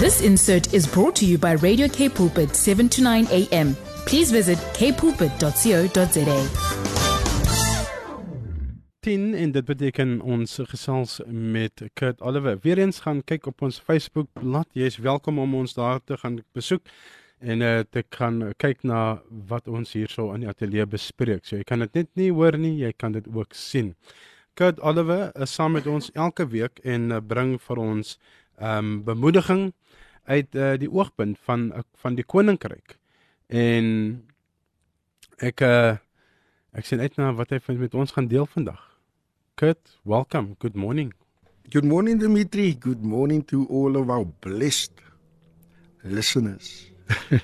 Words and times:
This 0.00 0.20
insert 0.20 0.74
is 0.74 0.86
brought 0.86 1.14
to 1.16 1.24
you 1.24 1.38
by 1.38 1.52
Radio 1.52 1.88
K 1.88 2.08
Pulpit 2.08 2.54
7 2.54 2.88
to 2.90 3.02
9 3.02 3.26
a.m. 3.30 3.76
Please 4.06 4.30
visit 4.30 4.58
kpulpit.co.za. 4.74 6.38
10 9.00 9.34
en 9.34 9.52
dit 9.52 9.64
beteken 9.64 10.20
ons 10.20 10.58
gesels 10.70 11.20
met 11.26 11.82
Kurt 11.94 12.20
Oliver. 12.20 12.58
Weereens 12.62 13.00
gaan 13.00 13.22
kyk 13.24 13.46
op 13.46 13.62
ons 13.62 13.78
Facebook 13.78 14.26
bladsy. 14.34 14.80
Jy 14.80 14.86
is 14.90 14.98
welkom 14.98 15.38
om 15.38 15.54
ons 15.54 15.74
daar 15.74 16.00
te 16.04 16.16
gaan 16.18 16.40
besoek 16.52 16.82
en 17.38 17.60
uh, 17.60 17.80
te 17.90 18.02
kan 18.08 18.52
kyk 18.58 18.82
na 18.82 19.22
wat 19.48 19.68
ons 19.68 19.92
hierso 19.94 20.32
in 20.34 20.40
die 20.42 20.50
ateljee 20.50 20.86
bespreek. 20.90 21.44
So 21.46 21.56
jy 21.56 21.64
kan 21.68 21.84
dit 21.84 21.94
net 21.94 22.10
nie 22.18 22.32
hoor 22.32 22.58
nie, 22.58 22.80
jy 22.82 22.92
kan 22.98 23.14
dit 23.14 23.28
ook 23.30 23.54
sien. 23.54 23.94
Kurt 24.56 24.80
Oliver 24.80 25.32
is 25.36 25.52
saam 25.52 25.74
met 25.76 25.86
ons 25.86 26.08
elke 26.16 26.46
week 26.48 26.80
en 26.80 27.10
uh, 27.12 27.20
bring 27.20 27.56
vir 27.60 27.80
ons 27.82 28.16
ehm 28.56 28.78
um, 28.78 29.02
bemoediging 29.04 29.66
uit 30.32 30.56
uh, 30.56 30.70
die 30.80 30.88
oogpunt 30.88 31.36
van 31.44 31.68
uh, 31.76 31.84
van 32.00 32.16
die 32.16 32.24
koninkryk. 32.24 32.96
En 33.52 33.86
ek 35.44 35.60
uh, 35.60 35.98
ek 36.72 36.88
sien 36.88 37.04
uit 37.04 37.20
na 37.20 37.34
wat 37.36 37.52
hy 37.52 37.60
met 37.76 37.94
ons 37.94 38.16
gaan 38.16 38.32
deel 38.32 38.48
vandag. 38.54 38.80
Kurt, 39.60 39.98
welcome. 40.04 40.56
Good 40.58 40.74
morning. 40.74 41.12
Good 41.68 41.84
morning 41.84 42.18
Dimitri. 42.20 42.72
Good 42.80 43.04
morning 43.04 43.44
to 43.52 43.66
all 43.68 44.00
of 44.00 44.08
our 44.08 44.24
blessed 44.40 45.04
listeners. 46.02 46.88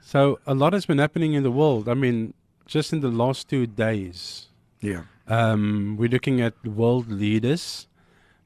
so 0.00 0.40
a 0.46 0.54
lot 0.54 0.72
has 0.72 0.86
been 0.86 0.98
happening 0.98 1.34
in 1.34 1.44
the 1.44 1.54
world. 1.54 1.88
I 1.88 1.94
mean, 1.94 2.34
just 2.66 2.92
in 2.92 3.00
the 3.00 3.10
last 3.10 3.48
2 3.48 3.66
days. 3.66 4.48
Yeah. 4.80 5.06
Um, 5.28 5.96
we're 5.98 6.08
looking 6.08 6.40
at 6.40 6.54
world 6.64 7.10
leaders 7.10 7.88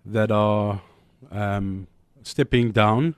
that 0.05 0.31
are 0.31 0.81
um, 1.31 1.87
stepping 2.23 2.73
down. 2.73 3.15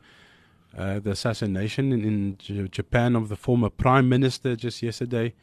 Uh, 0.76 0.98
the 1.00 1.10
assassination 1.10 1.92
in, 1.92 2.02
in 2.02 2.36
J- 2.38 2.66
Japan 2.66 3.14
of 3.14 3.28
the 3.28 3.36
former 3.36 3.68
prime 3.68 4.08
minister 4.08 4.56
just 4.56 4.82
yesterday. 4.82 5.34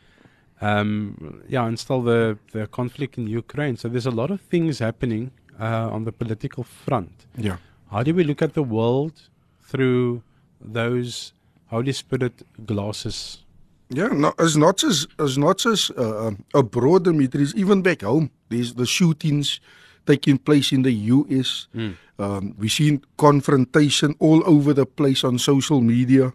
Um, 0.60 1.44
yeah, 1.48 1.66
and 1.66 1.78
still 1.78 2.02
the, 2.02 2.40
the 2.52 2.66
conflict 2.66 3.18
in 3.18 3.28
Ukraine. 3.28 3.78
So 3.78 3.88
there's 3.88 4.08
a 4.08 4.12
lot 4.12 4.32
of 4.32 4.42
things 4.42 4.80
happening 4.80 5.32
uh, 5.60 5.90
on 5.92 6.06
the 6.06 6.12
political 6.12 6.64
front. 6.64 7.28
Yeah. 7.38 7.58
How 7.92 8.02
do 8.02 8.14
we 8.14 8.24
look 8.24 8.42
at 8.42 8.56
the 8.56 8.64
world 8.64 9.30
through 9.62 10.24
those 10.60 11.34
Holy 11.68 11.92
Spirit 11.92 12.42
glasses? 12.66 13.44
Yeah, 13.90 14.10
no, 14.14 14.34
it's 14.38 14.56
not 14.56 14.78
just 14.78 15.08
it's 15.18 15.38
not 15.38 15.58
just 15.58 15.90
uh, 15.98 16.32
abroad, 16.54 17.06
Dimitri. 17.06 17.42
It's 17.42 17.56
even 17.56 17.82
back 17.82 18.02
home. 18.02 18.30
There's 18.50 18.76
the 18.76 18.86
shootings 18.86 19.60
taking 20.06 20.38
place 20.38 20.72
in 20.72 20.84
the 20.84 20.92
U.S. 20.92 21.68
Mm. 21.74 21.98
Um, 22.20 22.56
we've 22.58 22.72
seen 22.72 23.02
confrontation 23.18 24.14
all 24.20 24.44
over 24.46 24.74
the 24.74 24.86
place 24.86 25.24
on 25.24 25.40
social 25.40 25.82
media. 25.82 26.34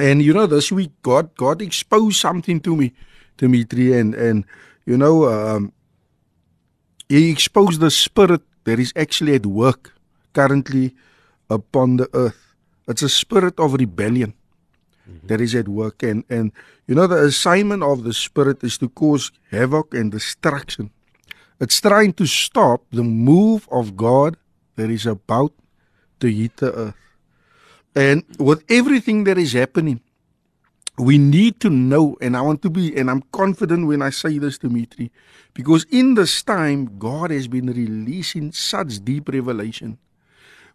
And 0.00 0.20
you 0.20 0.34
know, 0.34 0.46
this 0.46 0.72
week 0.72 0.90
God 1.02 1.30
God 1.36 1.62
exposed 1.62 2.18
something 2.18 2.58
to 2.60 2.74
me, 2.74 2.92
Dimitri, 3.36 3.94
and 3.94 4.14
and 4.14 4.44
you 4.84 4.96
know, 4.98 5.30
um, 5.30 5.72
He 7.08 7.30
exposed 7.30 7.78
the 7.78 7.90
spirit 7.90 8.42
that 8.64 8.80
is 8.80 8.92
actually 8.96 9.36
at 9.36 9.46
work 9.46 9.94
currently 10.34 10.94
upon 11.48 11.98
the 11.98 12.10
earth. 12.14 12.54
It's 12.88 13.02
a 13.02 13.08
spirit 13.08 13.60
of 13.60 13.74
rebellion 13.74 14.34
mm-hmm. 15.08 15.26
that 15.26 15.40
is 15.40 15.54
at 15.54 15.68
work, 15.68 16.02
and 16.02 16.24
and 16.28 16.52
you 16.86 16.94
know, 16.94 17.06
the 17.06 17.24
assignment 17.24 17.82
of 17.82 18.04
the 18.04 18.12
spirit 18.12 18.64
is 18.64 18.78
to 18.78 18.88
cause 18.88 19.30
havoc 19.50 19.94
and 19.94 20.10
destruction. 20.10 20.90
It's 21.60 21.80
trying 21.80 22.12
to 22.14 22.26
stop 22.26 22.82
the 22.92 23.02
move 23.02 23.68
of 23.70 23.96
God 23.96 24.36
that 24.76 24.90
is 24.90 25.06
about 25.06 25.52
to 26.20 26.28
hit 26.28 26.56
the 26.58 26.72
earth. 26.72 26.94
And 27.94 28.24
with 28.38 28.62
everything 28.70 29.24
that 29.24 29.38
is 29.38 29.52
happening, 29.52 30.00
we 30.98 31.18
need 31.18 31.60
to 31.60 31.70
know, 31.70 32.16
and 32.20 32.36
I 32.36 32.40
want 32.42 32.62
to 32.62 32.70
be, 32.70 32.96
and 32.96 33.10
I'm 33.10 33.22
confident 33.32 33.86
when 33.86 34.02
I 34.02 34.10
say 34.10 34.38
this, 34.38 34.58
to 34.58 34.68
Dimitri, 34.68 35.10
because 35.54 35.84
in 35.90 36.14
this 36.14 36.42
time, 36.42 36.98
God 36.98 37.30
has 37.30 37.48
been 37.48 37.66
releasing 37.66 38.52
such 38.52 39.04
deep 39.04 39.28
revelation, 39.28 39.98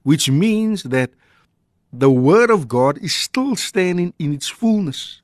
which 0.03 0.29
means 0.29 0.83
that 0.83 1.11
the 1.93 2.09
Word 2.09 2.49
of 2.49 2.67
God 2.67 2.97
is 2.97 3.13
still 3.13 3.55
standing 3.55 4.13
in 4.17 4.33
its 4.33 4.49
fullness. 4.49 5.21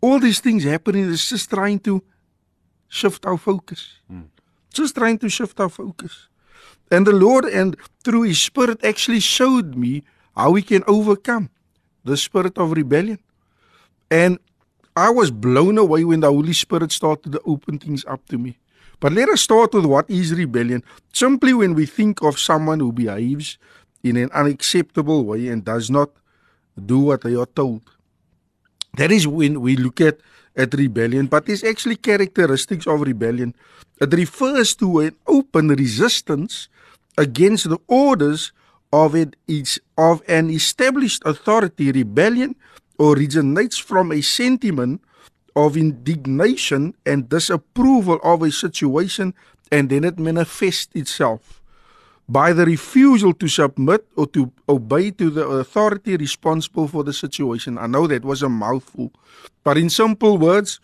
All 0.00 0.20
these 0.20 0.38
things 0.38 0.62
happening 0.62 1.10
is 1.10 1.28
just 1.28 1.50
trying 1.50 1.80
to 1.80 2.02
shift 2.88 3.26
our 3.26 3.36
focus. 3.36 3.98
Mm. 4.10 4.28
Just 4.72 4.94
trying 4.94 5.18
to 5.18 5.28
shift 5.28 5.58
our 5.58 5.68
focus. 5.68 6.28
And 6.90 7.04
the 7.04 7.12
Lord, 7.12 7.44
and 7.46 7.76
through 8.04 8.22
His 8.22 8.40
Spirit, 8.40 8.84
actually 8.84 9.20
showed 9.20 9.74
me 9.74 10.04
how 10.36 10.52
we 10.52 10.62
can 10.62 10.84
overcome 10.86 11.50
the 12.04 12.16
spirit 12.16 12.58
of 12.58 12.72
rebellion. 12.72 13.18
And 14.10 14.38
I 14.96 15.10
was 15.10 15.30
blown 15.30 15.78
away 15.78 16.04
when 16.04 16.20
the 16.20 16.30
Holy 16.30 16.52
Spirit 16.52 16.92
started 16.92 17.32
to 17.32 17.40
open 17.44 17.78
things 17.78 18.04
up 18.04 18.26
to 18.28 18.38
me. 18.38 18.58
But 19.00 19.12
let 19.12 19.28
us 19.28 19.40
start 19.40 19.74
with 19.74 19.86
what 19.86 20.08
is 20.08 20.32
rebellion. 20.32 20.84
Simply 21.12 21.52
when 21.54 21.74
we 21.74 21.86
think 21.86 22.22
of 22.22 22.38
someone 22.38 22.78
who 22.78 22.92
behaves 22.92 23.58
in 24.02 24.16
an 24.16 24.30
unacceptable 24.32 25.24
way 25.24 25.48
and 25.48 25.64
does 25.64 25.90
not 25.90 26.10
do 26.86 26.98
what 26.98 27.22
they 27.22 27.34
are 27.34 27.46
told. 27.46 27.82
That 28.96 29.10
is 29.10 29.26
when 29.26 29.60
we 29.60 29.76
look 29.76 30.00
at, 30.00 30.18
at 30.56 30.74
rebellion, 30.74 31.26
but 31.26 31.46
there's 31.46 31.64
actually 31.64 31.96
characteristics 31.96 32.86
of 32.86 33.00
rebellion. 33.00 33.54
It 34.00 34.12
refers 34.12 34.74
to 34.76 35.00
an 35.00 35.16
open 35.26 35.68
resistance 35.68 36.68
against 37.16 37.68
the 37.68 37.78
orders 37.88 38.52
of 38.92 39.14
it 39.14 39.36
is 39.48 39.80
of 39.96 40.22
an 40.28 40.50
established 40.50 41.22
authority 41.24 41.92
rebellion 41.92 42.54
originates 43.00 43.78
from 43.78 44.12
a 44.12 44.20
sentiment 44.20 45.00
of 45.56 45.76
indignation 45.76 46.94
and 47.06 47.28
disapproval 47.28 48.20
of 48.22 48.42
a 48.42 48.50
situation 48.50 49.34
and 49.70 49.88
then 49.88 50.04
it 50.04 50.18
manifests 50.18 50.94
itself 50.94 51.61
by 52.32 52.54
the 52.54 52.64
refusal 52.64 53.34
to 53.34 53.46
submit 53.46 54.06
or 54.16 54.26
to 54.28 54.50
obey 54.66 55.10
to 55.10 55.28
the 55.28 55.46
authority 55.46 56.16
responsible 56.16 56.88
for 56.88 57.04
the 57.04 57.12
situation. 57.12 57.76
I 57.76 57.86
know 57.86 58.06
that 58.06 58.24
was 58.24 58.42
a 58.42 58.48
mouthful, 58.48 59.12
but 59.62 59.76
in 59.76 59.90
simple 59.90 60.38
words, 60.38 60.80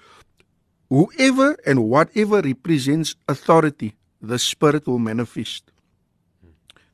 whoever 0.91 1.57
and 1.65 1.89
whatever 1.89 2.43
represents 2.43 3.17
authority, 3.27 3.95
the 4.21 4.39
Spirit 4.39 4.87
will 4.87 4.99
manifest. 4.99 5.73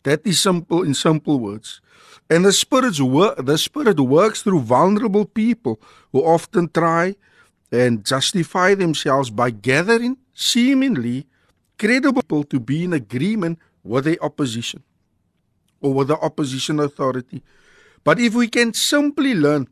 That 0.05 0.25
is 0.25 0.39
simple 0.39 0.85
in 0.85 0.95
simple 0.95 1.41
words. 1.41 1.81
And 2.31 2.45
the 2.45 2.53
spirit's 2.53 3.01
work 3.01 3.45
the 3.45 3.59
spirit 3.59 3.99
works 3.99 4.43
through 4.43 4.61
vulnerable 4.61 5.25
people 5.25 5.81
who 6.13 6.21
often 6.25 6.69
try 6.69 7.17
and 7.73 8.05
justify 8.05 8.75
themselves 8.75 9.31
by 9.31 9.51
gathering 9.51 10.17
seemingly 10.33 11.27
credible 11.79 12.45
to 12.45 12.61
be 12.61 12.85
in 12.85 12.93
agreement 12.93 13.59
with 13.84 14.06
the 14.06 14.21
opposition 14.21 14.83
or 15.81 15.93
with 15.93 16.09
the 16.09 16.19
opposition 16.19 16.81
authority. 16.81 17.43
But 18.03 18.19
if 18.19 18.34
we 18.34 18.49
can 18.49 18.75
simply 18.75 19.34
learn, 19.34 19.69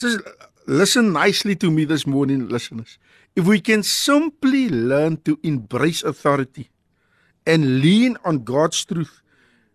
just 0.00 0.20
listen 0.66 1.12
nicely 1.12 1.56
to 1.56 1.70
me 1.70 1.84
this 1.84 2.06
morning, 2.06 2.48
listeners. 2.48 2.98
If 3.36 3.46
we 3.46 3.60
can 3.60 3.82
simply 3.82 4.68
learn 4.68 5.18
to 5.18 5.38
embrace 5.42 6.02
authority 6.02 6.70
and 7.46 7.80
lean 7.80 8.16
on 8.24 8.44
God's 8.44 8.84
truth, 8.84 9.22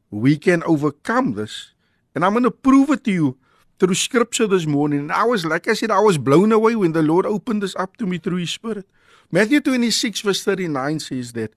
we 0.10 0.38
can 0.38 0.64
overcome 0.64 1.34
this. 1.34 1.74
And 2.16 2.24
I'm 2.24 2.34
going 2.34 2.44
to 2.44 2.52
prove 2.52 2.90
it 2.90 3.04
to 3.06 3.12
you 3.12 3.38
through 3.80 3.96
scripture 3.96 4.48
this 4.48 4.66
morning. 4.66 5.00
And 5.00 5.12
I 5.12 5.24
was, 5.24 5.46
like 5.46 5.68
I 5.68 5.74
said, 5.74 5.92
I 5.92 6.00
was 6.00 6.18
blown 6.18 6.52
away 6.52 6.76
when 6.76 6.92
the 6.92 7.02
Lord 7.02 7.26
opened 7.26 7.64
this 7.64 7.76
up 7.76 7.98
to 7.98 8.06
me 8.06 8.18
through 8.18 8.38
His 8.38 8.52
Spirit. 8.52 8.88
Matthew 9.32 9.60
26, 9.62 10.22
verse 10.22 10.44
39 10.44 11.00
says 11.00 11.34
that 11.34 11.54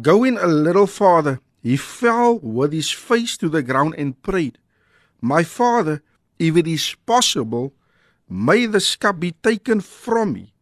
going 0.00 0.38
a 0.38 0.46
little 0.46 0.86
farther, 0.86 1.40
he 1.62 1.76
fell 1.76 2.38
with 2.38 2.72
his 2.72 2.90
face 2.90 3.36
to 3.38 3.48
the 3.48 3.62
ground 3.62 3.94
and 3.98 4.20
prayed, 4.22 4.58
My 5.20 5.42
Father, 5.42 6.02
if 6.38 6.56
it 6.56 6.66
is 6.66 6.96
possible, 7.06 7.72
may 8.28 8.66
this 8.66 8.96
cup 8.96 9.20
be 9.20 9.32
taken 9.32 9.80
from 9.80 10.32
me, 10.32 10.52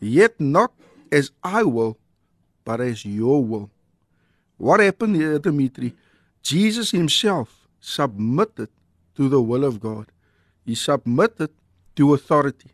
yet 0.00 0.38
not 0.38 0.72
as 1.10 1.32
I 1.42 1.64
will, 1.64 1.98
but 2.64 2.80
as 2.80 3.04
your 3.04 3.44
will. 3.44 3.70
What 4.58 4.80
happened 4.80 5.16
here, 5.16 5.38
Dimitri? 5.38 5.94
Jesus 6.42 6.90
himself 6.90 7.66
submitted 7.80 8.68
to 9.16 9.28
the 9.28 9.42
will 9.42 9.64
of 9.64 9.80
God. 9.80 10.06
He 10.64 10.74
submitted 10.74 11.50
to 11.96 12.14
authority. 12.14 12.70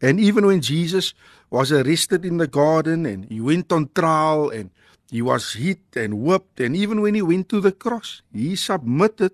And 0.00 0.18
even 0.20 0.46
when 0.46 0.60
Jesus 0.60 1.14
was 1.50 1.72
arrested 1.72 2.24
in 2.24 2.36
the 2.38 2.46
garden 2.46 3.06
and 3.06 3.24
he 3.26 3.40
went 3.40 3.72
on 3.72 3.88
trial 3.94 4.50
and 4.50 4.70
he 5.10 5.22
was 5.22 5.54
hit 5.54 5.80
and 5.96 6.20
whipped, 6.20 6.60
and 6.60 6.76
even 6.76 7.00
when 7.00 7.14
he 7.14 7.22
went 7.22 7.48
to 7.50 7.60
the 7.60 7.72
cross, 7.72 8.22
he 8.32 8.56
submitted 8.56 9.32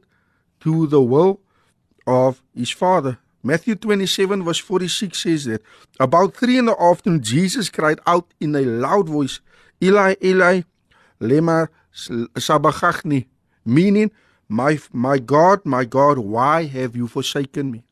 to 0.60 0.86
the 0.86 1.00
will 1.00 1.40
of 2.06 2.42
his 2.54 2.70
Father. 2.70 3.18
Matthew 3.42 3.74
27, 3.74 4.44
verse 4.44 4.58
46 4.58 5.18
says 5.18 5.44
that 5.46 5.62
about 5.98 6.34
three 6.34 6.58
in 6.58 6.66
the 6.66 6.80
afternoon, 6.80 7.22
Jesus 7.22 7.70
cried 7.70 7.98
out 8.06 8.34
in 8.38 8.54
a 8.54 8.60
loud 8.60 9.08
voice, 9.08 9.40
Eli, 9.82 10.14
Eli, 10.22 10.62
lema 11.20 11.68
sabachachni, 11.94 13.26
meaning, 13.64 14.10
my, 14.48 14.78
my 14.92 15.18
God, 15.18 15.64
my 15.64 15.84
God, 15.84 16.18
why 16.18 16.64
have 16.66 16.96
you 16.96 17.06
forsaken 17.06 17.70
me? 17.70 17.84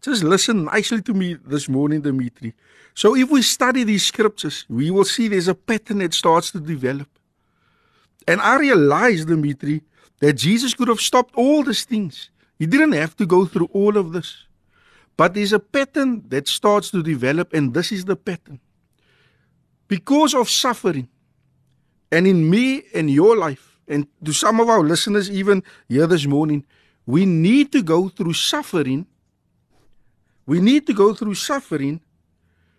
Just 0.00 0.22
listen 0.22 0.64
nicely 0.64 1.02
to 1.02 1.12
me 1.12 1.34
this 1.34 1.68
morning, 1.68 2.00
Dimitri. 2.00 2.54
So, 2.96 3.14
if 3.14 3.30
we 3.30 3.42
study 3.42 3.84
these 3.84 4.06
scriptures, 4.06 4.64
we 4.70 4.90
will 4.90 5.04
see 5.04 5.28
there's 5.28 5.48
a 5.48 5.54
pattern 5.54 5.98
that 5.98 6.14
starts 6.14 6.50
to 6.52 6.60
develop. 6.60 7.08
And 8.26 8.40
I 8.40 8.58
realized, 8.58 9.28
Dimitri, 9.28 9.82
that 10.20 10.32
Jesus 10.32 10.72
could 10.72 10.88
have 10.88 11.00
stopped 11.00 11.34
all 11.34 11.62
these 11.62 11.84
things. 11.84 12.30
He 12.58 12.64
didn't 12.64 12.92
have 12.92 13.14
to 13.18 13.26
go 13.26 13.44
through 13.44 13.68
all 13.74 13.98
of 13.98 14.12
this. 14.12 14.46
But 15.14 15.34
there's 15.34 15.52
a 15.52 15.58
pattern 15.58 16.24
that 16.28 16.48
starts 16.48 16.90
to 16.92 17.02
develop, 17.02 17.52
and 17.52 17.74
this 17.74 17.92
is 17.92 18.06
the 18.06 18.16
pattern. 18.16 18.60
Because 19.88 20.32
of 20.32 20.48
suffering, 20.48 21.08
and 22.10 22.26
in 22.26 22.48
me 22.48 22.84
and 22.94 23.10
your 23.10 23.36
life, 23.36 23.78
and 23.86 24.06
to 24.24 24.32
some 24.32 24.58
of 24.58 24.70
our 24.70 24.82
listeners, 24.82 25.30
even 25.30 25.62
here 25.86 26.06
this 26.06 26.26
morning, 26.26 26.64
we 27.04 27.26
need 27.26 27.72
to 27.72 27.82
go 27.82 28.08
through 28.08 28.32
suffering. 28.32 29.06
We 30.46 30.60
need 30.60 30.86
to 30.86 30.94
go 30.94 31.12
through 31.12 31.34
suffering 31.34 32.00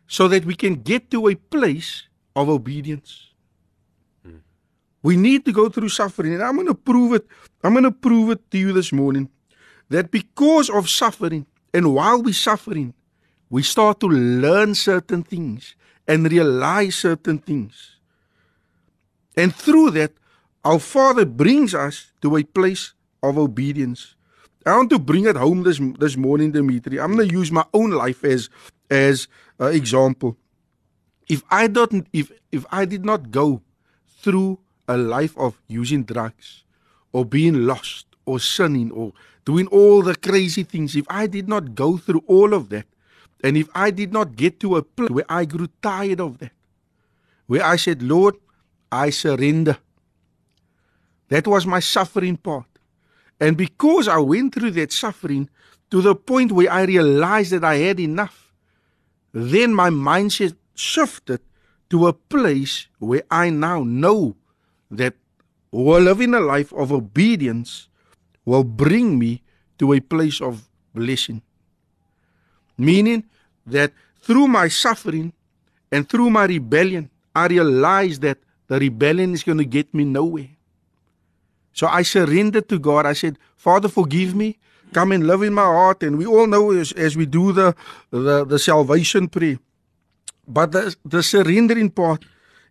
so 0.08 0.28
that 0.30 0.46
we 0.46 0.56
can 0.56 0.76
get 0.76 1.12
to 1.12 1.28
a 1.28 1.36
place 1.36 2.08
of 2.36 2.50
obedience. 2.50 3.32
Hmm. 4.26 4.38
We 5.04 5.18
need 5.18 5.46
to 5.46 5.52
go 5.52 5.70
through 5.70 5.90
suffering. 5.90 6.34
And 6.34 6.44
I'm 6.44 6.56
going 6.56 6.68
to 6.68 6.76
prove 6.76 7.14
it. 7.14 7.28
I'm 7.64 7.74
going 7.74 7.84
to 7.84 7.92
prove 7.92 8.32
it 8.32 8.50
to 8.52 8.58
you 8.58 8.72
this 8.72 8.92
morning 8.92 9.30
that 9.90 10.12
because 10.12 10.70
of 10.70 10.90
suffering, 10.90 11.46
and 11.74 11.94
while 11.94 12.22
we're 12.22 12.34
suffering, 12.34 12.94
we 13.50 13.64
start 13.64 14.00
to 14.00 14.08
learn 14.08 14.76
certain 14.76 15.24
things 15.24 15.76
and 16.08 16.30
realize 16.30 16.96
certain 16.96 17.38
things. 17.38 17.98
And 19.36 19.54
through 19.54 19.92
that, 19.92 20.14
our 20.64 20.80
Father 20.80 21.26
brings 21.26 21.76
us 21.76 22.12
to 22.22 22.36
a 22.38 22.44
place 22.44 22.94
of 23.24 23.38
obedience. 23.38 24.16
I 24.66 24.76
want 24.76 24.90
to 24.90 25.00
bring 25.00 25.26
it 25.26 25.38
home 25.38 25.64
this 25.64 25.80
this 26.00 26.18
morning, 26.18 26.52
Dimitri. 26.52 27.00
I'm 27.00 27.16
going 27.16 27.30
to 27.30 27.34
use 27.34 27.52
my 27.52 27.64
own 27.74 27.92
life 27.92 28.26
as 28.26 28.50
as 28.90 29.28
an 29.60 29.74
example. 29.74 30.38
If 31.28 31.44
I 31.52 31.68
didn't, 31.68 32.08
if 32.14 32.32
if 32.52 32.66
I 32.72 32.86
did 32.86 33.06
not 33.06 33.32
go 33.32 33.62
through 34.22 34.60
a 34.88 34.98
life 34.98 35.38
of 35.38 35.60
using 35.68 36.04
drugs 36.04 36.64
or 37.12 37.26
being 37.26 37.66
lost 37.66 38.08
or 38.26 38.40
sinning 38.40 38.92
or 38.92 39.14
doing 39.46 39.68
all 39.68 40.02
the 40.02 40.16
crazy 40.16 40.64
things, 40.64 40.96
if 40.96 41.06
I 41.10 41.28
did 41.28 41.48
not 41.50 41.76
go 41.76 41.98
through 41.98 42.24
all 42.28 42.54
of 42.54 42.70
that, 42.70 42.86
and 43.44 43.58
if 43.58 43.70
I 43.76 43.92
did 43.92 44.14
not 44.14 44.36
get 44.36 44.60
to 44.62 44.78
a 44.78 44.84
place 44.84 45.10
where 45.10 45.26
I 45.30 45.46
grew 45.46 45.68
tired 45.82 46.22
of 46.22 46.40
that, 46.40 46.52
where 47.48 47.64
I 47.64 47.76
said, 47.78 48.02
Lord, 48.02 48.36
I 48.92 49.10
surrender. 49.10 49.78
That 51.30 51.48
was 51.48 51.66
my 51.66 51.80
suffering 51.80 52.38
part. 52.38 52.66
And 53.40 53.58
because 53.58 54.08
I 54.08 54.18
went 54.18 54.54
through 54.56 54.72
that 54.72 54.92
suffering 54.92 55.50
to 55.92 56.02
the 56.02 56.16
point 56.16 56.52
where 56.52 56.72
I 56.72 56.84
realized 56.84 57.52
that 57.52 57.64
I 57.64 57.76
had 57.76 58.00
enough, 58.00 58.47
then 59.38 59.74
my 59.74 59.90
mindset 59.90 60.56
shifted 60.74 61.42
to 61.90 62.08
a 62.08 62.14
place 62.14 62.88
where 62.98 63.24
I 63.30 63.50
now 63.50 63.84
know 63.84 64.36
that 64.90 65.14
living 65.72 66.34
a 66.34 66.40
life 66.40 66.74
of 66.74 66.92
obedience 66.92 67.88
will 68.46 68.64
bring 68.64 69.20
me 69.20 69.44
to 69.78 69.94
a 69.94 70.00
place 70.00 70.42
of 70.42 70.68
blessing. 70.94 71.42
Meaning 72.78 73.26
that 73.66 73.94
through 74.22 74.48
my 74.48 74.68
suffering 74.70 75.34
and 75.92 76.10
through 76.10 76.30
my 76.30 76.46
rebellion, 76.46 77.10
I 77.36 77.48
realized 77.48 78.22
that 78.22 78.40
the 78.68 78.80
rebellion 78.80 79.34
is 79.34 79.44
going 79.44 79.60
to 79.60 79.66
get 79.66 79.94
me 79.94 80.04
nowhere. 80.04 80.50
So 81.74 81.86
I 81.88 82.02
surrendered 82.02 82.68
to 82.70 82.80
God. 82.80 83.06
I 83.06 83.14
said, 83.14 83.38
Father, 83.56 83.88
forgive 83.88 84.34
me. 84.34 84.58
Come 84.94 85.12
and 85.12 85.28
live 85.28 85.42
in 85.42 85.54
my 85.54 85.64
heart. 85.64 86.04
And 86.04 86.18
we 86.18 86.26
all 86.26 86.48
know 86.48 86.72
as, 86.72 86.92
as 86.94 87.16
we 87.18 87.26
do 87.26 87.52
the, 87.52 87.76
the, 88.12 88.46
the 88.46 88.60
salvation 88.60 89.28
prayer. 89.28 89.60
But 90.48 90.72
the, 90.72 90.96
the 91.04 91.22
surrendering 91.22 91.90
part 91.90 92.26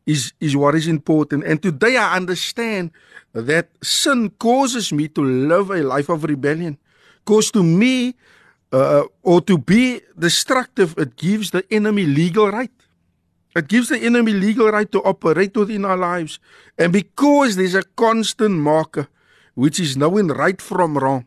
is, 0.07 0.33
is 0.41 0.57
what 0.57 0.75
is 0.75 0.87
important. 0.87 1.45
And 1.45 1.63
today 1.63 1.97
I 1.97 2.17
understand 2.17 2.91
that 3.33 3.69
sin 3.83 4.31
causes 4.39 4.93
me 4.93 5.09
to 5.09 5.23
live 5.23 5.71
a 5.71 5.83
life 5.83 6.09
of 6.09 6.25
rebellion. 6.25 6.79
Because 7.25 7.51
to 7.51 7.63
me, 7.63 8.15
uh, 8.73 9.05
or 9.23 9.41
to 9.43 9.59
be 9.59 10.01
destructive, 10.19 10.95
it 10.97 11.17
gives 11.17 11.51
the 11.51 11.65
enemy 11.71 12.05
legal 12.05 12.51
right. 12.51 12.71
It 13.55 13.69
gives 13.69 13.89
the 13.89 13.99
enemy 13.99 14.33
legal 14.33 14.71
right 14.71 14.91
to 14.93 15.03
operate 15.03 15.57
within 15.57 15.85
our 15.85 15.97
lives. 15.97 16.39
And 16.79 16.93
because 16.93 17.57
there's 17.57 17.75
a 17.75 17.83
constant 17.83 18.55
marker, 18.55 19.09
which 19.55 19.81
is 19.81 19.97
knowing 19.97 20.29
right 20.29 20.61
from 20.61 20.99
wrong, 20.99 21.27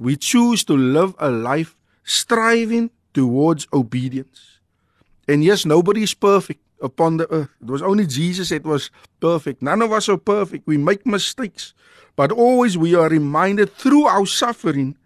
we 0.00 0.16
choose 0.16 0.64
to 0.64 0.72
live 0.72 1.14
a 1.18 1.30
life 1.30 1.76
striving 2.04 2.90
towards 3.12 3.68
obedience. 3.72 4.58
And 5.28 5.44
yes, 5.44 5.66
nobody 5.66 6.02
is 6.02 6.14
perfect 6.14 6.60
upon 6.82 7.18
the 7.18 7.30
earth. 7.30 7.50
It 7.60 7.68
was 7.68 7.82
only 7.82 8.06
Jesus 8.06 8.48
that 8.48 8.64
was 8.64 8.90
perfect. 9.20 9.60
None 9.60 9.82
of 9.82 9.92
us 9.92 10.08
are 10.08 10.16
perfect. 10.16 10.66
We 10.66 10.78
make 10.78 11.04
mistakes. 11.04 11.74
But 12.16 12.32
always 12.32 12.78
we 12.78 12.94
are 12.94 13.08
reminded 13.08 13.74
through 13.74 14.06
our 14.06 14.24
suffering 14.24 14.96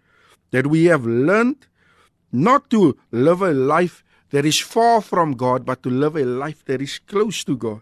that 0.51 0.67
we 0.67 0.85
have 0.85 1.05
learned 1.05 1.67
not 2.31 2.69
to 2.69 2.97
live 3.11 3.41
a 3.41 3.53
life 3.53 4.01
that 4.31 4.45
is 4.45 4.59
far 4.59 5.01
from 5.01 5.33
God, 5.33 5.65
but 5.65 5.83
to 5.83 5.89
live 5.89 6.15
a 6.15 6.23
life 6.23 6.63
that 6.65 6.81
is 6.81 6.99
close 6.99 7.43
to 7.43 7.57
God. 7.57 7.81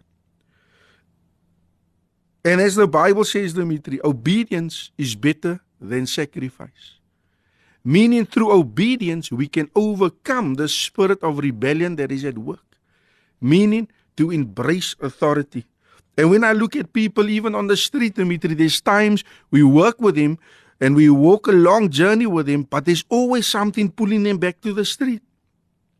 And 2.44 2.60
as 2.60 2.75
the 2.75 2.88
Bible 2.88 3.24
says, 3.24 3.54
Dimitri, 3.54 4.00
obedience 4.04 4.92
is 4.98 5.15
better 5.15 5.62
than 5.80 6.06
sacrifice. 6.07 7.00
Meaning, 7.84 8.26
through 8.26 8.52
obedience, 8.52 9.32
we 9.32 9.48
can 9.48 9.70
overcome 9.76 10.56
the 10.56 10.70
spirit 10.70 11.22
of 11.22 11.40
rebellion 11.40 11.98
that 11.98 12.12
is 12.12 12.24
at 12.24 12.38
work. 12.38 12.64
Meaning, 13.42 13.90
to 14.16 14.32
embrace 14.32 14.96
authority. 15.02 15.66
And 16.18 16.30
when 16.30 16.44
I 16.44 16.54
look 16.54 16.76
at 16.76 16.94
people, 16.94 17.28
even 17.30 17.56
on 17.56 17.68
the 17.68 17.76
street, 17.76 18.16
Dimitri, 18.16 18.54
there's 18.54 18.80
times 18.80 19.24
we 19.50 19.64
work 19.64 20.00
with 20.00 20.16
him 20.16 20.38
and 20.80 20.96
we 20.96 21.10
walk 21.10 21.48
a 21.48 21.52
long 21.52 21.90
journey 21.90 22.28
with 22.28 22.48
him, 22.48 22.64
but 22.64 22.86
there's 22.86 23.04
always 23.10 23.48
something 23.48 23.90
pulling 23.90 24.24
them 24.24 24.38
back 24.38 24.62
to 24.62 24.74
the 24.74 24.86
street. 24.86 25.22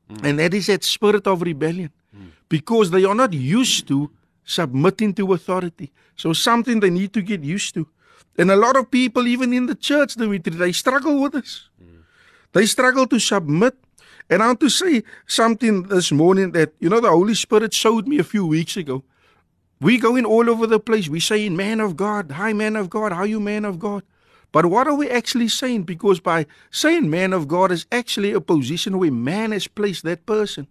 Mm. 0.10 0.24
And 0.24 0.40
that 0.40 0.54
is 0.54 0.68
that 0.68 0.84
spirit 0.84 1.26
of 1.26 1.42
rebellion. 1.42 1.90
Mm. 2.16 2.28
Because 2.48 2.92
they 2.92 3.04
are 3.04 3.16
not 3.16 3.34
used 3.34 3.88
to 3.88 4.12
submitting 4.46 5.14
to 5.16 5.34
authority. 5.34 5.92
So 6.16 6.34
something 6.34 6.80
they 6.80 6.90
need 6.90 7.14
to 7.14 7.22
get 7.22 7.42
used 7.42 7.74
to. 7.76 7.88
And 8.38 8.50
a 8.50 8.56
lot 8.56 8.76
of 8.76 8.90
people, 8.90 9.28
even 9.28 9.54
in 9.54 9.68
the 9.68 9.76
church, 9.76 10.16
they 10.16 10.72
struggle 10.72 11.22
with 11.22 11.34
this. 11.34 11.70
They 12.54 12.66
struggle 12.66 13.08
to 13.08 13.20
submit. 13.20 13.76
And 14.30 14.42
I 14.42 14.48
want 14.48 14.60
to 14.62 14.70
say 14.70 15.04
something 15.28 15.84
this 15.84 16.12
morning 16.12 16.52
that, 16.54 16.74
you 16.80 16.90
know, 16.90 17.00
the 17.00 17.10
Holy 17.10 17.36
Spirit 17.36 17.74
showed 17.74 18.08
me 18.08 18.20
a 18.20 18.24
few 18.24 18.46
weeks 18.46 18.78
ago. 18.78 19.04
We 19.82 19.98
going 19.98 20.26
all 20.26 20.50
over 20.50 20.66
the 20.66 20.80
place. 20.80 21.10
We 21.10 21.20
saying, 21.20 21.58
man 21.58 21.80
of 21.80 21.98
God, 21.98 22.32
hi, 22.32 22.54
man 22.54 22.76
of 22.76 22.90
God, 22.90 23.12
how 23.12 23.24
you, 23.24 23.40
man 23.40 23.66
of 23.66 23.80
God? 23.80 24.04
But 24.54 24.68
what 24.68 24.88
are 24.88 24.96
we 24.96 25.10
actually 25.10 25.50
saying? 25.50 25.84
Because 25.84 26.20
by 26.20 26.46
saying 26.72 27.10
man 27.10 27.34
of 27.34 27.48
God 27.48 27.72
is 27.72 27.86
actually 27.92 28.32
a 28.32 28.40
position 28.40 28.98
where 28.98 29.12
man 29.12 29.52
has 29.52 29.68
placed 29.68 30.04
that 30.04 30.26
person. 30.26 30.68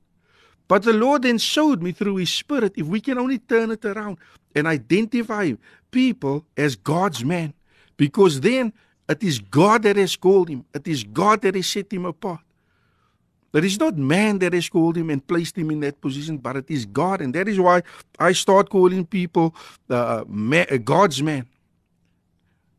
But 0.68 0.84
the 0.84 0.92
Lord 0.92 1.22
then 1.22 1.38
showed 1.38 1.82
me 1.82 1.92
through 1.92 2.16
His 2.16 2.32
Spirit 2.32 2.72
if 2.76 2.86
we 2.86 3.00
can 3.00 3.18
only 3.18 3.38
turn 3.38 3.70
it 3.72 3.84
around 3.84 4.18
and 4.54 4.66
identify 4.66 5.52
people 5.92 6.44
as 6.56 6.74
God's 6.74 7.24
man, 7.24 7.54
because 7.96 8.40
then 8.40 8.72
it 9.08 9.22
is 9.22 9.38
God 9.38 9.84
that 9.84 9.96
has 9.96 10.16
called 10.16 10.48
him, 10.48 10.64
it 10.74 10.88
is 10.88 11.04
God 11.04 11.42
that 11.42 11.54
has 11.54 11.68
set 11.68 11.92
him 11.92 12.06
apart. 12.06 12.40
It 13.54 13.64
is 13.64 13.78
not 13.78 13.98
man 13.98 14.38
that 14.38 14.54
has 14.54 14.68
called 14.68 14.96
him 14.96 15.10
and 15.10 15.26
placed 15.26 15.56
him 15.58 15.70
in 15.70 15.80
that 15.80 16.00
position, 16.00 16.38
but 16.38 16.56
it 16.56 16.70
is 16.70 16.86
God. 16.86 17.20
And 17.20 17.34
that 17.34 17.48
is 17.48 17.60
why 17.60 17.82
I 18.18 18.32
start 18.32 18.70
calling 18.70 19.04
people 19.04 19.54
uh, 19.90 20.24
man, 20.26 20.66
God's 20.84 21.22
man. 21.22 21.46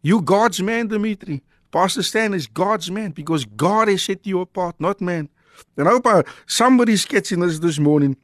You 0.02 0.20
God's 0.20 0.62
man, 0.62 0.88
Dimitri. 0.88 1.44
Pastor 1.72 2.04
Stan 2.04 2.34
is 2.34 2.48
God's 2.48 2.90
man 2.90 3.12
because 3.12 3.46
God 3.46 3.88
has 3.88 4.04
set 4.04 4.26
you 4.26 4.42
apart, 4.42 4.76
not 4.80 5.00
man. 5.00 5.30
And 5.78 5.88
I 5.88 5.92
hope 5.92 6.08
uh, 6.08 6.24
somebody's 6.46 7.06
catching 7.06 7.40
this 7.40 7.60
this 7.60 7.80
morning. 7.80 8.18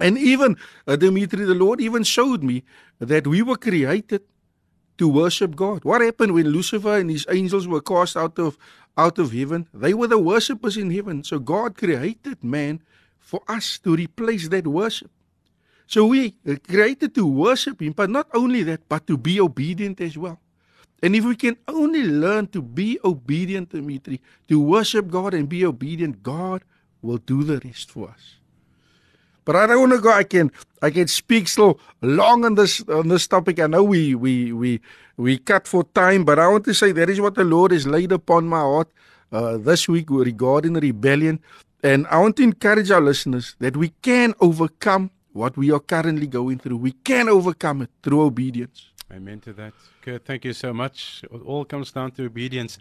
And 0.00 0.16
even, 0.18 0.56
uh, 0.86 0.96
Dimitri, 0.96 1.44
the 1.44 1.54
Lord 1.54 1.80
even 1.80 2.02
showed 2.02 2.42
me 2.42 2.64
that 2.98 3.26
we 3.26 3.42
were 3.42 3.56
created 3.56 4.22
to 4.98 5.08
worship 5.08 5.54
God. 5.54 5.84
What 5.84 6.00
happened 6.00 6.34
when 6.34 6.48
Lucifer 6.48 6.96
and 6.96 7.10
his 7.10 7.26
angels 7.30 7.68
were 7.68 7.80
cast 7.80 8.16
out 8.16 8.38
of 8.38 8.58
out 8.96 9.18
of 9.18 9.32
heaven? 9.32 9.68
They 9.72 9.94
were 9.94 10.08
the 10.08 10.18
worshippers 10.18 10.76
in 10.76 10.90
heaven. 10.90 11.22
So 11.24 11.38
God 11.38 11.76
created 11.76 12.42
man 12.42 12.80
for 13.18 13.42
us 13.46 13.78
to 13.78 13.94
replace 13.94 14.48
that 14.48 14.66
worship. 14.66 15.10
So 15.86 16.06
we 16.06 16.36
created 16.68 17.14
to 17.14 17.26
worship 17.26 17.80
him, 17.82 17.92
but 17.92 18.10
not 18.10 18.28
only 18.34 18.62
that, 18.64 18.88
but 18.88 19.06
to 19.06 19.16
be 19.16 19.40
obedient 19.40 20.00
as 20.00 20.16
well. 20.16 20.40
And 21.02 21.16
if 21.16 21.24
we 21.24 21.34
can 21.34 21.56
only 21.66 22.04
learn 22.04 22.46
to 22.48 22.62
be 22.62 22.98
obedient, 23.04 23.70
Dimitri, 23.70 24.20
to 24.48 24.60
worship 24.60 25.08
God 25.08 25.34
and 25.34 25.48
be 25.48 25.64
obedient, 25.64 26.22
God 26.22 26.62
will 27.02 27.18
do 27.18 27.42
the 27.42 27.60
rest 27.64 27.90
for 27.90 28.10
us. 28.10 28.39
But 29.50 29.56
I 29.56 29.66
don't 29.66 29.80
want 29.80 29.92
to 29.94 29.98
go. 29.98 30.12
I 30.12 30.22
can 30.22 30.52
I 30.80 30.90
can 30.90 31.08
speak 31.08 31.48
so 31.48 31.76
long 32.02 32.44
on 32.44 32.54
this 32.54 32.84
on 32.88 33.08
this 33.08 33.26
topic. 33.26 33.58
I 33.58 33.66
know 33.66 33.82
we 33.82 34.14
we 34.14 34.52
we 34.52 34.80
we 35.16 35.38
cut 35.38 35.66
for 35.66 35.82
time, 35.92 36.24
but 36.24 36.38
I 36.38 36.46
want 36.46 36.64
to 36.66 36.72
say 36.72 36.92
that 36.92 37.10
is 37.10 37.20
what 37.20 37.34
the 37.34 37.42
Lord 37.42 37.72
has 37.72 37.84
laid 37.84 38.12
upon 38.12 38.46
my 38.46 38.60
heart 38.60 38.92
uh, 39.32 39.56
this 39.56 39.88
week 39.88 40.06
regarding 40.08 40.74
rebellion. 40.74 41.40
And 41.82 42.06
I 42.12 42.20
want 42.20 42.36
to 42.36 42.44
encourage 42.44 42.92
our 42.92 43.00
listeners 43.00 43.56
that 43.58 43.76
we 43.76 43.88
can 44.02 44.34
overcome 44.38 45.10
what 45.32 45.56
we 45.56 45.72
are 45.72 45.80
currently 45.80 46.28
going 46.28 46.60
through. 46.60 46.76
We 46.76 46.92
can 46.92 47.28
overcome 47.28 47.82
it 47.82 47.90
through 48.04 48.22
obedience. 48.22 48.90
Amen 49.12 49.40
to 49.40 49.52
that. 49.54 49.72
Kurt, 50.00 50.24
thank 50.24 50.44
you 50.44 50.52
so 50.52 50.72
much. 50.72 51.24
It 51.24 51.42
all 51.44 51.64
comes 51.64 51.90
down 51.90 52.12
to 52.12 52.26
obedience. 52.26 52.78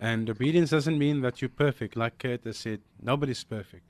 And 0.00 0.30
obedience 0.30 0.70
doesn't 0.70 0.98
mean 0.98 1.20
that 1.20 1.42
you're 1.42 1.50
perfect. 1.50 1.94
Like 1.94 2.16
Kurt 2.16 2.44
has 2.44 2.56
said, 2.56 2.80
nobody's 3.02 3.44
perfect. 3.44 3.84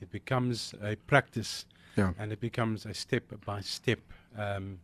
It 0.00 0.10
becomes 0.10 0.74
a 0.82 0.96
practice 0.96 1.64
Yeah. 1.96 2.12
and 2.18 2.32
it 2.32 2.40
becomes 2.40 2.86
a 2.86 2.94
step 2.94 3.24
by 3.44 3.60
step 3.60 4.00
um, 4.36 4.78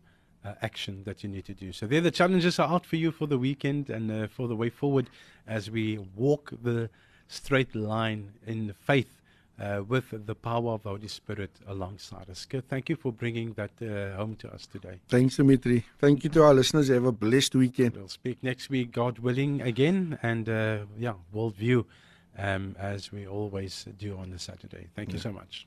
uh, 0.44 0.54
action 0.62 1.02
that 1.04 1.22
you 1.22 1.28
need 1.28 1.44
to 1.46 1.54
do. 1.54 1.72
So, 1.72 1.86
there 1.86 2.00
the 2.00 2.10
challenges 2.10 2.58
are 2.58 2.68
out 2.68 2.86
for 2.86 2.96
you 2.96 3.10
for 3.10 3.26
the 3.26 3.38
weekend 3.38 3.90
and 3.90 4.10
uh, 4.10 4.26
for 4.28 4.48
the 4.48 4.56
way 4.56 4.70
forward 4.70 5.10
as 5.46 5.70
we 5.70 5.98
walk 6.16 6.52
the 6.62 6.90
straight 7.28 7.74
line 7.74 8.32
in 8.46 8.72
faith 8.72 9.18
uh, 9.60 9.82
with 9.86 10.26
the 10.26 10.34
power 10.34 10.72
of 10.72 10.82
the 10.82 10.90
Holy 10.90 11.08
Spirit 11.08 11.50
alongside 11.66 12.30
us. 12.30 12.46
Thank 12.68 12.88
you 12.88 12.96
for 12.96 13.12
bringing 13.12 13.54
that 13.54 13.70
uh, 13.82 14.16
home 14.16 14.36
to 14.36 14.52
us 14.52 14.66
today. 14.66 15.00
Thanks, 15.08 15.36
Dimitri. 15.36 15.84
Thank 15.98 16.24
you 16.24 16.30
to 16.30 16.42
our 16.44 16.54
listeners. 16.54 16.88
Have 16.88 17.04
a 17.04 17.12
blessed 17.12 17.54
weekend. 17.54 17.96
We'll 17.96 18.08
speak 18.08 18.42
next 18.42 18.70
week, 18.70 18.92
God 18.92 19.18
willing, 19.18 19.60
again, 19.60 20.18
and 20.22 20.48
uh, 20.48 20.78
yeah, 20.98 21.14
we'll 21.32 21.50
view 21.50 21.86
um, 22.38 22.76
as 22.78 23.10
we 23.10 23.26
always 23.26 23.86
do 23.98 24.16
on 24.16 24.30
the 24.30 24.38
Saturday. 24.38 24.86
Thank 24.94 25.12
you 25.12 25.18
so 25.18 25.32
much. 25.32 25.66